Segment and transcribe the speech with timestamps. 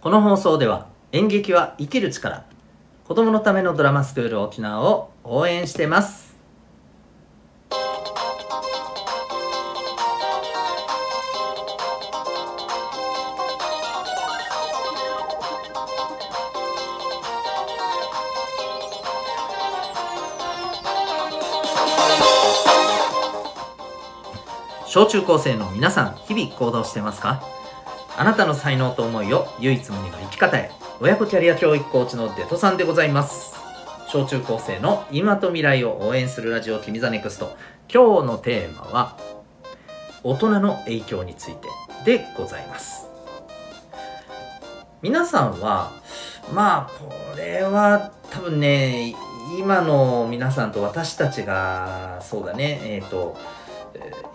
[0.00, 2.44] この放送では演劇は生きる力
[3.04, 6.30] 子供のためのドラマスクール沖縄を応援してます。
[24.86, 27.59] 小中高生の皆さん日々行動してますか？
[28.20, 30.70] あなたの才能と思いを唯一無二の生き方へ。
[31.00, 33.54] 親子キャリア教育コーチのデトさんでございます。
[34.08, 37.56] 小中高生の今と未来を応援するラジオ君ザネクスト。
[37.90, 39.16] 今日のテーマは
[40.22, 41.68] 大人の影響について
[42.04, 43.08] でございます。
[45.00, 45.90] 皆さんは
[46.52, 49.14] まあこれは多分ね
[49.58, 53.38] 今の皆さんと私たちがそうだねえっ、ー、と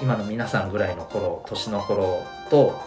[0.00, 2.80] 今の皆さんぐらいの頃年の頃と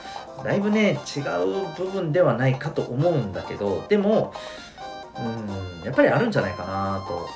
[0.43, 4.33] だいぶね違う部分ではないかと思うんだけどでも
[5.17, 7.27] うんやっぱりあるんじゃないかなと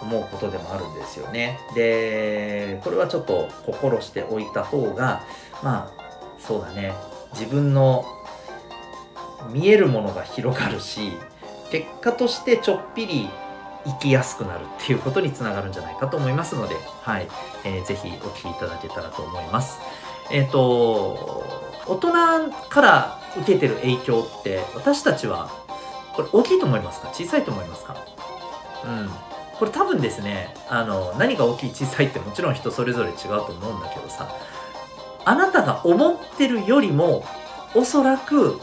[0.00, 1.58] 思うことでもあるんですよね。
[1.74, 5.22] でこれはちょっと心しておいた方が
[5.62, 6.94] まあそうだね。
[7.32, 8.04] 自分の
[9.50, 11.12] 見えるものが広がるし
[11.70, 13.28] 結果としてちょっぴり
[13.84, 17.28] 生きやすくなるっていうことにつながるんじゃないかと思いますので、はい、
[17.64, 19.78] えー、ぜひお聞きいただけたらと思います。
[20.30, 21.44] えっ、ー、と、
[21.88, 25.50] 大人から受けてる影響って私たちは
[26.14, 27.08] これ大きいと思いますか？
[27.08, 27.96] 小さいと思いますか？
[28.84, 29.10] うん。
[29.58, 34.28] これ多分ですね、あの、何が大きい小さいってもちろん人それぞれ違うと思うんだけどさ、
[35.24, 37.24] あなたが思ってるよりも
[37.74, 38.60] おそらく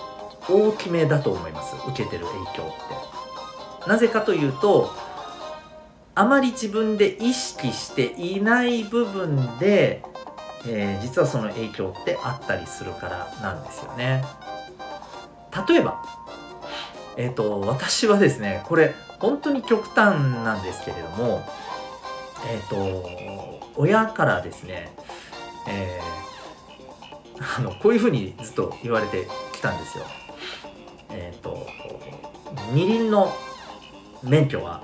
[0.50, 1.76] 大きめだと思います。
[1.90, 2.68] 受けてる影響っ
[3.84, 3.90] て。
[3.90, 4.90] なぜかというと、
[6.16, 10.02] あまり自分で意識していない部分で、
[10.67, 14.23] えー、実はその影響ってあったりするからなんですよね。
[15.67, 16.03] 例えば、
[17.17, 21.44] えっ、ー、と、私はですね、これ本当に極端なんですけれども、
[22.49, 24.94] えっ、ー、と、親からですね、
[25.67, 30.06] えー、あの、こういうふうにずっと言われてきたんですよ。
[31.11, 31.66] えっ、と、
[32.73, 33.34] 二輪の
[34.23, 34.84] 免許は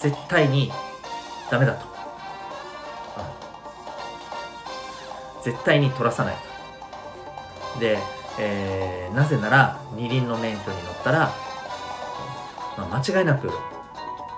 [0.00, 0.70] 絶対に
[1.50, 1.91] ダメだと、
[5.42, 6.36] 絶対に取らさない
[7.74, 7.80] と。
[7.80, 7.98] で、
[8.38, 11.34] えー、なぜなら二輪の免許に乗ったら、
[12.78, 13.50] まあ、間違いなく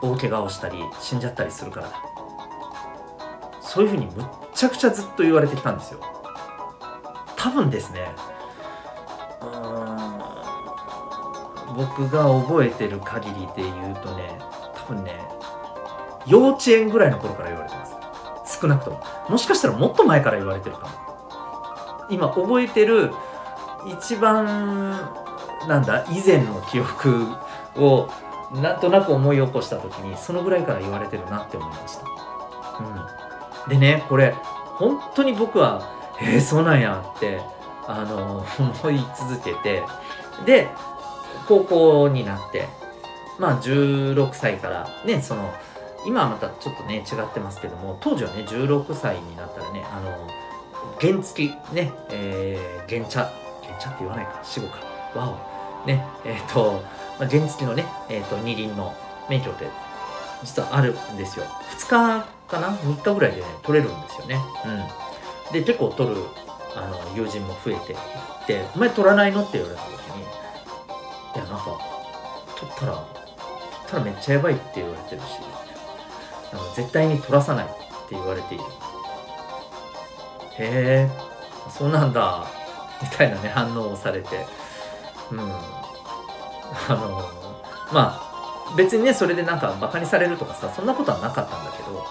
[0.02, 2.00] 大怪我をしたり死んじゃったりするからだ。
[3.60, 6.00] そういうふうにむっちゃくちゃずっと言われてきたんですよ。
[7.36, 8.08] 多分ですね
[11.76, 14.38] 僕が覚えてる限りで言うとね
[14.74, 15.12] 多分ね
[16.26, 17.93] 幼稚園ぐらいの頃から言われてます。
[18.64, 19.00] 少なくとも。
[19.28, 22.08] もしかしたらもっと前から言われてるかも。
[22.10, 23.12] 今覚えてる
[23.86, 24.90] 一番
[25.68, 27.26] なんだ以前の記憶
[27.76, 28.08] を
[28.52, 32.04] なんとなく思い起こした時にそのぐらいから言われてるなって思いました、
[33.64, 34.34] うん、でねこれ
[34.76, 37.40] 本当に僕はえー、そうなんやって
[37.86, 39.82] あの思い続けて
[40.46, 40.68] で
[41.48, 42.68] 高校になって
[43.38, 45.52] まあ16歳からねその
[46.06, 50.28] 今はまたちょっとね違ってますけども当時はね16歳になったらねあの
[51.00, 53.30] 原付ねえー、原茶
[53.62, 54.78] 原茶って言わないか死後か。
[55.18, 55.38] わ
[55.84, 55.86] お。
[55.86, 56.82] ねえっ、ー、と、
[57.18, 58.94] まあ、原付のね、えーと、二輪の
[59.28, 59.66] 免許って
[60.42, 61.46] 実はあるんですよ。
[61.78, 64.38] 2日かな？3日ぐらいで、ね、取れるんですよね。
[65.48, 65.52] うん。
[65.52, 66.16] で結構取る
[66.74, 70.22] あの友人も増えていって「お前取らないの?」って言われた時に
[71.36, 71.78] 「いやなんか
[72.56, 73.04] 取ったら取
[73.86, 75.38] ったらめっちゃやばい」って言われてるし
[76.54, 77.74] あの絶対に取らさないって
[78.10, 78.64] 言われている。
[80.58, 81.10] へえ
[81.70, 82.46] そうなんだ。
[83.02, 84.46] みたいなね反応をされて。
[85.32, 85.40] うん。
[86.88, 87.28] あの
[87.92, 92.04] まあ別にねそれでなんかバカにされるとかさそんなことはなかったんだけど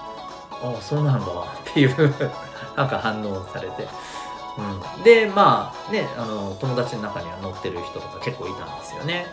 [0.52, 2.14] ああそうなんだっていう
[2.78, 3.88] なんか反応をされて、
[4.98, 9.28] うん、でまあねあの友達の中には乗ってる人とか結構いたんですよね、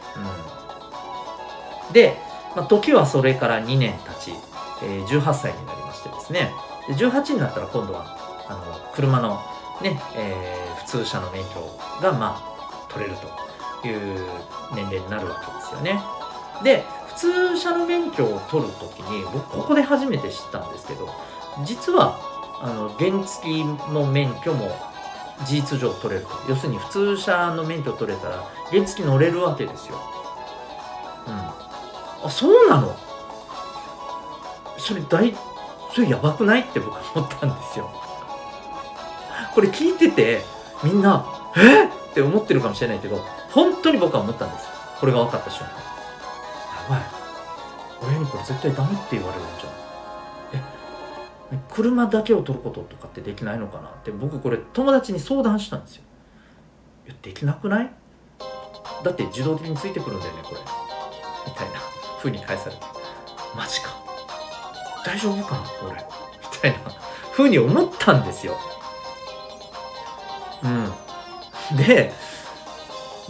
[1.89, 2.19] うん、で、
[2.57, 4.50] まあ、時はそれから2年経ち。
[4.83, 6.53] え、18歳になりましてですね。
[6.89, 8.17] で18になったら今度は
[8.49, 9.41] あの車の
[9.83, 11.61] ね、えー、普通車の免許
[12.03, 13.17] がまあ取れる
[13.81, 14.27] という
[14.75, 16.01] 年齢になるわけですよね。
[16.63, 21.09] で普通車の免許を取るときに僕ここで初めて知ったんですけど
[21.65, 22.19] 実は
[22.63, 24.71] あの原付の免許も
[25.47, 26.33] 事実上取れると。
[26.49, 29.99] 要するに普通車の免許取れたら原付乗れるわけですよ。
[31.27, 32.27] うん。
[32.27, 32.95] あそうなの？
[34.81, 35.35] それ大
[35.95, 36.63] それやばくない？
[36.63, 37.91] って僕は思ったんですよ。
[39.55, 40.43] これ聞いてて
[40.83, 41.85] みんな「え？
[41.85, 43.17] っ!」って思ってるかもしれないけど
[43.51, 44.69] 本当に僕は思ったんです。
[44.99, 45.73] これが分かった瞬間。
[45.73, 45.77] や
[46.89, 47.01] ばい。
[48.03, 49.73] 親にこれ絶対ダメって言われるんじゃん。
[51.55, 51.59] え？
[51.71, 53.89] 車だけを取ることとかってできないのかな？
[53.89, 56.03] って僕これ友達に相談したんですよ。
[57.23, 57.91] できなくない？
[59.05, 60.61] だって自動的についてくるんだよねこれ。
[61.47, 61.75] みたいな
[62.19, 62.83] 風に返されて。
[63.57, 64.00] マジか。
[65.05, 65.95] 大丈夫かな俺。
[65.95, 66.01] み
[66.61, 66.79] たいな
[67.33, 68.57] 風に思ったんですよ。
[70.63, 71.77] うん。
[71.77, 72.13] で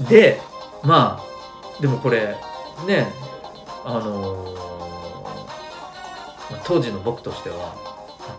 [0.09, 0.41] で
[0.83, 2.37] まあでもこれ
[2.87, 3.07] ね
[3.85, 4.61] あのー
[6.65, 7.75] 当時の僕としては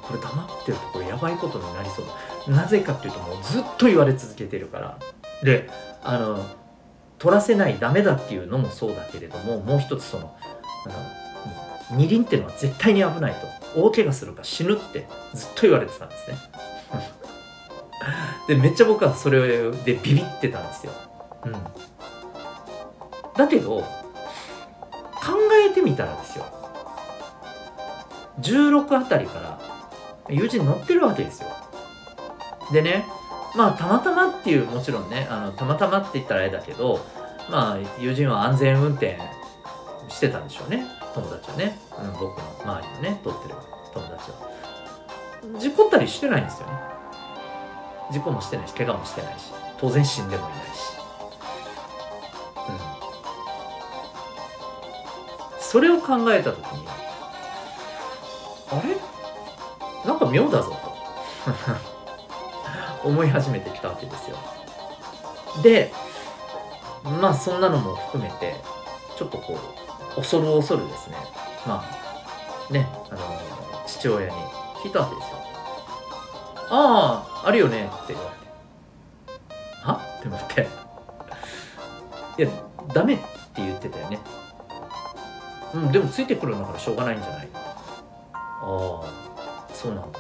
[0.02, 2.06] これ黙ってるとこれやばいことになりそう。
[2.54, 4.98] だなぜかっていうともうずっと言われ続けてるから。
[5.44, 5.70] で
[6.04, 6.46] あの
[7.20, 10.36] 取らせないダメだっていうのもそうだけれどももう一つその
[10.86, 10.96] あの
[11.92, 13.62] 二輪っていうのは絶対に危ないと。
[13.76, 16.38] 大怪我するか死ぬってずっと言われてたんですね。
[18.48, 20.92] でめっちゃ僕はそれでビビってたんですよ、
[21.46, 21.54] うん、
[23.36, 23.86] だけど考
[25.70, 26.46] えてみたらですよ。
[28.42, 29.60] 16あたりから
[30.30, 31.50] 友人乗ってるわけですよ。
[32.72, 33.06] でね
[33.56, 37.06] まあたまたまっていうもちろんねあのたまたまって言ったらあれだけど
[37.50, 39.20] まあ友人は安全運転
[40.10, 41.01] してたんでしょうね。
[41.14, 43.56] 友達はね、うん、僕の周りのね撮ってる
[43.94, 44.38] 友達は
[45.60, 46.74] 事故ったりしてないんですよね。
[48.12, 50.68] 事故もしてないし怪我もしてないし当然死んでもいないし、
[55.58, 56.88] うん、それを考えた時に
[58.72, 58.98] あれ？
[60.08, 60.92] なんか妙だぞと。
[63.08, 64.38] 思い始めてきたわけですよ。
[65.64, 65.92] で
[67.04, 68.62] まあそんなのも含めて
[69.18, 69.58] ちょっとこう
[70.16, 71.16] 恐る恐るですね。
[71.66, 71.84] ま
[72.70, 73.20] あねあの
[73.88, 74.34] 父親に
[74.84, 75.38] 聞いたわけですよ。
[76.70, 78.42] あああるよねって言われて。
[79.84, 80.02] は？
[80.20, 80.68] って思って。
[82.38, 82.50] いや
[82.94, 83.24] ダメって
[83.58, 84.20] 言ってたよね。
[85.74, 87.50] うんでもついてくるんだからしょうがないんじゃない？
[87.54, 90.20] ああそうなんだ。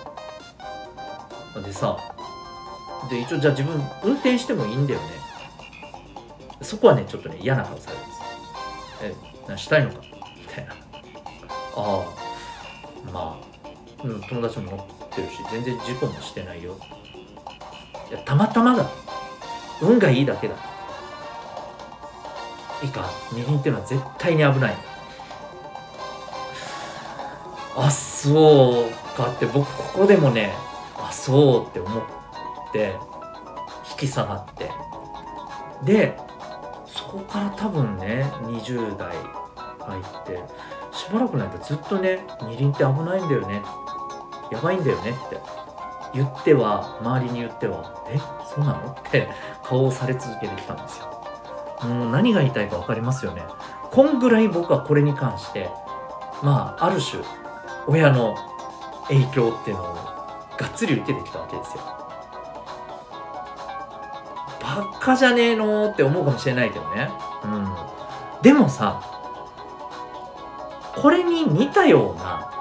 [1.61, 1.97] でさ
[3.09, 5.05] で一応じゃあ自分運転してもいいんだよね。
[6.61, 7.97] そこはねちょっとね嫌な顔され
[9.01, 9.15] え
[9.47, 10.73] なしたいのかみたいな。
[10.73, 10.75] あ
[11.75, 12.21] あ。
[13.11, 16.77] まあ、うん、友達も乗ってるし全然事故もしてないよ。
[18.09, 18.89] いやたまたまだ。
[19.81, 20.55] 運がいいだけだ
[22.83, 23.09] いいか。
[23.31, 24.75] 二輪っていうのは絶対に危ない。
[27.75, 30.53] あそうかって僕ここでもね
[30.97, 32.03] あそうって思っ
[32.71, 32.95] て
[33.91, 34.69] 引き下がって。
[35.83, 36.17] で
[37.11, 39.15] こから多分ね20代
[39.79, 40.39] 入って
[40.91, 43.61] しばらくないとずっとね二輪って危ないんだよね。
[44.51, 45.39] やばいんだよねって。
[46.13, 48.19] 言っては周りに言ってはえ？
[48.53, 48.91] そうなの？
[48.91, 49.29] って
[49.63, 51.23] 顔をされ続けてきたんですよ。
[51.83, 53.43] もう何が言いたいか分かりますよね。
[53.91, 55.69] こんぐらい僕はこれに関して
[56.43, 57.23] まあある種
[57.87, 58.35] 親の
[59.07, 59.93] 影響っていうのを
[60.57, 62.00] がっつり受けてきたわけですよ。
[64.61, 67.09] バカじゃねえのって思うかもしれないけどね。
[67.43, 67.67] うん。
[68.41, 69.01] でもさ
[70.95, 72.51] これに似たような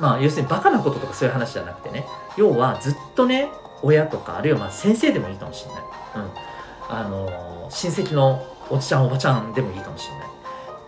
[0.00, 2.06] まあ要するにバカなこととかそういう話じゃなくてね。
[2.36, 3.48] 要はずっとね
[3.82, 6.30] 親とかあるいはまあ先生でもいいかもしれない、うん。
[6.88, 10.28] あのー親戚のおじちゃんおばちゃんでもいいかもしれない、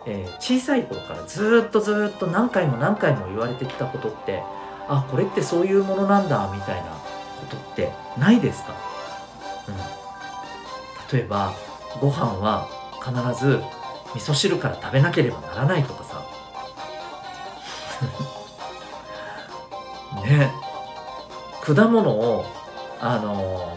[0.07, 4.43] えー小さい頃からずっとずっと何回も何回も言われてきたことって
[4.89, 8.75] あこれってそういうものなんだみたいなことってないですか、
[9.69, 9.75] うん、
[11.13, 11.55] 例えば
[12.01, 12.69] ご飯は
[13.03, 13.63] 必ず
[14.15, 16.23] 味噌汁から食べなければならないとかさ。
[20.25, 20.53] ね。
[21.63, 22.47] 果物を
[23.01, 23.77] あの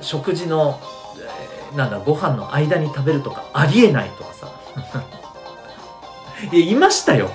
[0.00, 0.78] 食事の
[1.16, 4.48] えーなんだご飯の間に食べるとかありえないとかさ。
[6.52, 7.30] いやいましたよ。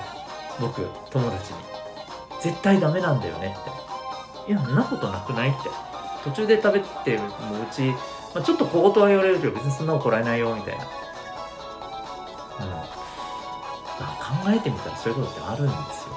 [0.60, 1.58] 僕友達に。
[2.40, 4.52] 絶対ダメなんだよねって。
[4.52, 5.70] いやそんなことなくないって。
[6.24, 7.28] 途中で食べてもう
[7.62, 7.94] うち、
[8.34, 10.84] まあ、ちょっと小言は言われるけど別にそんな怒られないよみたいな。
[10.84, 12.70] うん。
[12.70, 12.88] だか
[13.98, 16.14] ら考えてみたらそういうことってあるんですよ。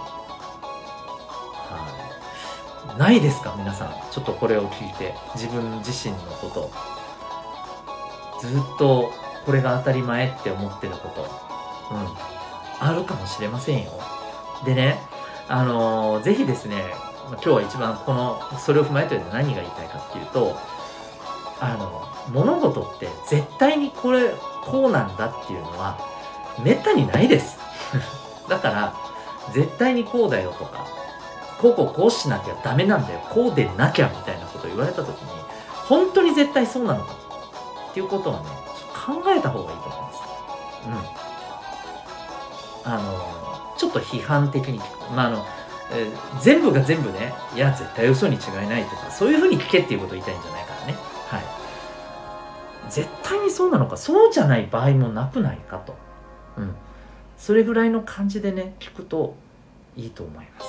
[1.70, 3.00] はい。
[3.00, 3.56] ないですか？
[3.58, 3.94] 皆さん。
[4.12, 5.16] ちょっとこれを聞いて。
[5.36, 6.72] 自分自身のこと。
[8.40, 9.12] ずっと
[9.46, 11.22] これが当たり前って思ってること。
[11.22, 12.08] うん。
[12.80, 13.92] あるかもしれませんよ。
[14.66, 15.00] でね
[15.48, 16.94] あのーぜひですね
[17.30, 20.58] 今日は一番このそれを踏まえて何が言いたいかっていうと
[21.62, 22.02] あの
[22.34, 24.34] 物事って絶対にこれ
[24.66, 25.98] こうなんだっていうのは
[26.64, 27.60] めったにないです。
[28.50, 28.94] だから
[29.54, 30.86] 絶対にこうだよとか
[31.62, 35.30] こうこうこうしなきゃダメなんだよこうでなきゃみたいなことを言われた時に
[35.88, 37.14] 本当に絶対そうなのか
[37.92, 38.50] っていうことをね
[39.06, 40.20] 考えた方がいいと思います。
[42.86, 42.92] うん。
[42.94, 44.80] あのちょっと批判的に
[45.16, 45.46] まああの
[45.94, 51.11] えー、全部が全部ねいや絶対嘘に違いないとかそういうふうに聞けっていうことを言いたいんじゃないからね。
[51.32, 51.44] はい。
[52.90, 55.96] 絶対にそうなのかそうじゃない場合もなくないかと。
[56.58, 56.76] うん。
[57.38, 59.36] それぐらいの感じでね聞くと
[59.96, 60.62] いいと思いま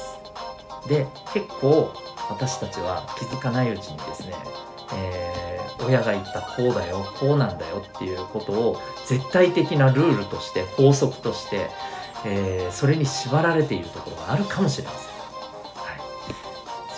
[0.84, 0.88] す。
[0.88, 1.92] で結構
[2.30, 4.34] 私たちは気づかないうちにですね、
[4.94, 11.68] えー、親が言ったこうだよこうなんだよっていうことを絶対的なルールとして法則として、
[12.24, 15.12] えー、それに縛られているところがあるかもしれません。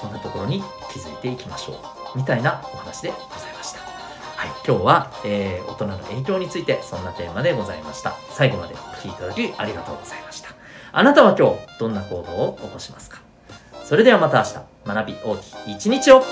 [0.05, 1.73] そんなところに気づいていきましょ
[2.15, 2.19] う。
[2.19, 3.47] みたいなお話でございました。
[3.47, 3.54] はい、
[4.67, 8.15] 今日は、えー、大人の影響についてそんなテーマでございました。
[8.31, 10.49] 最後までお聴きいただきありがとうございました。
[10.91, 13.21] あなたは今日どんな行動を起こしますか？
[13.85, 16.23] それではまた明日学び大きい一日を